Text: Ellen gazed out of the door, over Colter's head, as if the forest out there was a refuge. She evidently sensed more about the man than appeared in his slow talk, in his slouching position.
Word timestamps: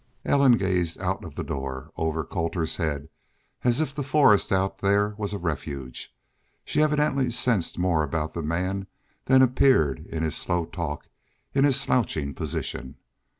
Ellen 0.25 0.57
gazed 0.57 0.99
out 0.99 1.23
of 1.23 1.35
the 1.35 1.43
door, 1.43 1.91
over 1.95 2.23
Colter's 2.23 2.77
head, 2.77 3.07
as 3.63 3.79
if 3.79 3.93
the 3.93 4.01
forest 4.01 4.51
out 4.51 4.79
there 4.79 5.13
was 5.15 5.31
a 5.31 5.37
refuge. 5.37 6.11
She 6.65 6.81
evidently 6.81 7.29
sensed 7.29 7.77
more 7.77 8.01
about 8.01 8.33
the 8.33 8.41
man 8.41 8.87
than 9.25 9.43
appeared 9.43 10.07
in 10.07 10.23
his 10.23 10.35
slow 10.35 10.65
talk, 10.65 11.07
in 11.53 11.65
his 11.65 11.79
slouching 11.79 12.33
position. 12.33 12.95